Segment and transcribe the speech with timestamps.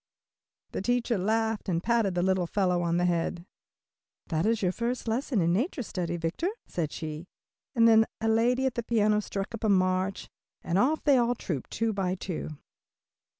[0.71, 3.45] The teacher laughed and patted the little fellow on the head.
[4.29, 7.27] "That is your first lesson in nature study, Victor," said she,
[7.75, 10.27] and then a lady at the piano struck up a march
[10.63, 12.49] and off they all trooped two by two.